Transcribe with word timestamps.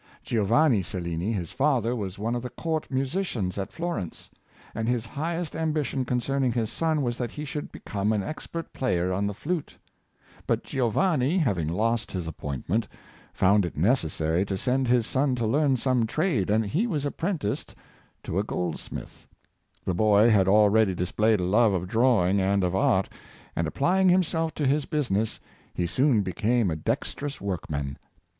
Giovanni 0.23 0.81
Cellini, 0.81 1.31
his 1.31 1.51
father, 1.51 1.95
was 1.95 2.17
one 2.17 2.33
of 2.33 2.41
the 2.41 2.49
Court 2.49 2.89
musicians 2.89 3.55
af 3.59 3.69
Florence; 3.69 4.31
and 4.73 4.87
his 4.87 5.05
highest 5.05 5.55
ambition 5.55 6.05
concerning 6.05 6.51
his 6.51 6.71
son 6.71 7.03
was 7.03 7.19
that 7.19 7.29
he 7.29 7.45
should 7.45 7.71
become 7.71 8.11
an 8.11 8.23
expert 8.23 8.73
player 8.73 9.13
on 9.13 9.27
the 9.27 9.35
flute. 9.35 9.77
But 10.47 10.63
Giovanni 10.63 11.37
His 11.37 11.45
Indefatigable 11.49 11.85
Activity, 11.85 12.05
339 12.19 12.45
having 12.47 12.47
lost 12.47 12.81
his 12.81 12.85
appointment, 12.87 12.87
found 13.31 13.63
it 13.63 13.77
necessary 13.77 14.43
to 14.45 14.57
send 14.57 14.87
his 14.87 15.05
son 15.05 15.35
to 15.35 15.45
learn 15.45 15.77
some 15.77 16.07
trade, 16.07 16.49
and 16.49 16.65
he 16.65 16.87
was 16.87 17.05
apprenticed 17.05 17.75
to 18.23 18.39
a 18.39 18.43
goldsmith. 18.43 19.27
The 19.85 19.93
boy 19.93 20.31
had 20.31 20.47
already 20.47 20.95
displayed 20.95 21.39
a 21.39 21.43
love 21.45 21.73
of 21.73 21.87
drawing 21.87 22.41
and 22.41 22.63
of 22.63 22.75
art; 22.75 23.07
and, 23.55 23.67
applying 23.67 24.09
himself 24.09 24.55
to 24.55 24.65
his 24.65 24.87
busi 24.87 25.11
ness, 25.11 25.39
he 25.75 25.85
soon 25.85 26.23
became 26.23 26.71
a 26.71 26.75
dextrous 26.75 27.39
workman. 27.39 27.99